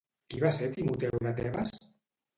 [0.33, 1.77] Qui va ser Timoteu de Tebes?